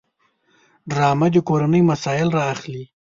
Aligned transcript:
ډرامه 0.89 1.27
د 1.33 1.35
کورنۍ 1.47 1.81
مسایل 1.91 2.29
راخلي 2.41 2.83